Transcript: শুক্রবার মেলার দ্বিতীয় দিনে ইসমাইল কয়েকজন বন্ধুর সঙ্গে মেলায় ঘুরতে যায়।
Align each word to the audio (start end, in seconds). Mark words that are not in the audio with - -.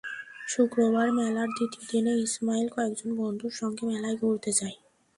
শুক্রবার 0.47 1.07
মেলার 1.17 1.49
দ্বিতীয় 1.55 1.85
দিনে 1.91 2.13
ইসমাইল 2.25 2.67
কয়েকজন 2.75 3.09
বন্ধুর 3.19 3.53
সঙ্গে 3.59 3.83
মেলায় 3.89 4.17
ঘুরতে 4.21 4.51
যায়। 4.59 4.75